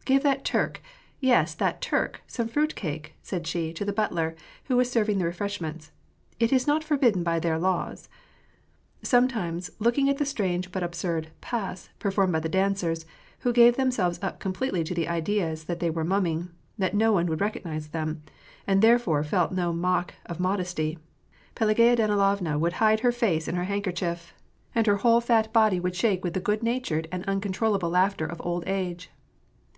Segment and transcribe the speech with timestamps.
[0.04, 0.82] "Give that Turk,
[1.18, 5.24] yes that Turk, some fruit cake," said she to the butler, who was serving the
[5.24, 5.92] refreshments;"
[6.38, 8.10] it is not forbidden by their laws."
[9.02, 13.06] Sometimes, looking at the strange but absurd pas performed by the dancers,
[13.38, 17.24] who gave themselves up completely to the ideas that they were mumming, that no one
[17.26, 18.22] would recog^ze them,
[18.66, 20.98] and therefore felt no mock modesty,
[21.54, 24.34] Pelagaya Danilovna would hide her face in her handkerchief,
[24.74, 27.08] and her whole fat WAR AND PEACE, 297 body would shake with the good natured
[27.10, 29.08] and uncontrollable laughter of old age.